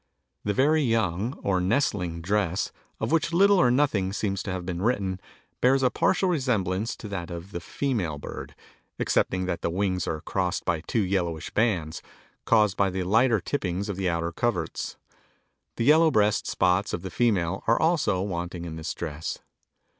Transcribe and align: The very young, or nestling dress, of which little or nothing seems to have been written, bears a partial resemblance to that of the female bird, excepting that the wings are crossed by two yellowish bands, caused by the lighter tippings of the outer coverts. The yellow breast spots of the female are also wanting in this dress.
The 0.43 0.55
very 0.55 0.81
young, 0.81 1.33
or 1.43 1.61
nestling 1.61 2.21
dress, 2.23 2.71
of 2.99 3.11
which 3.11 3.31
little 3.31 3.59
or 3.59 3.69
nothing 3.69 4.13
seems 4.13 4.41
to 4.41 4.51
have 4.51 4.65
been 4.65 4.81
written, 4.81 5.21
bears 5.61 5.83
a 5.83 5.91
partial 5.91 6.27
resemblance 6.27 6.95
to 6.95 7.07
that 7.09 7.29
of 7.29 7.51
the 7.51 7.59
female 7.59 8.17
bird, 8.17 8.55
excepting 8.97 9.45
that 9.45 9.61
the 9.61 9.69
wings 9.69 10.07
are 10.07 10.19
crossed 10.21 10.65
by 10.65 10.81
two 10.81 11.01
yellowish 11.03 11.51
bands, 11.51 12.01
caused 12.45 12.77
by 12.77 12.89
the 12.89 13.03
lighter 13.03 13.39
tippings 13.39 13.89
of 13.89 13.95
the 13.95 14.09
outer 14.09 14.31
coverts. 14.31 14.97
The 15.77 15.85
yellow 15.85 16.09
breast 16.09 16.47
spots 16.47 16.93
of 16.93 17.03
the 17.03 17.11
female 17.11 17.63
are 17.67 17.79
also 17.79 18.23
wanting 18.23 18.65
in 18.65 18.77
this 18.77 18.95
dress. 18.95 19.37